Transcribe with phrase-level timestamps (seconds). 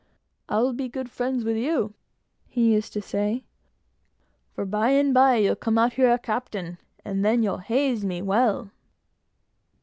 [0.49, 1.93] "I'll be good friends with you,"
[2.47, 3.43] he used to say,
[4.55, 8.71] "for by and by you'll come out here captain, and then you'll haze me well!"